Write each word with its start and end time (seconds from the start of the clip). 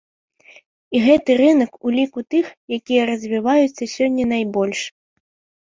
І 0.95 1.01
гэты 1.07 1.31
рынак 1.41 1.71
у 1.89 1.93
ліку 1.97 2.19
тых, 2.35 2.47
якія 2.79 3.05
развіваюцца 3.13 3.83
сёння 3.95 4.23
найбольш. 4.35 4.79